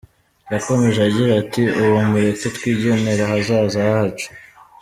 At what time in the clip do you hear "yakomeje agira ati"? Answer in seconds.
0.53-1.63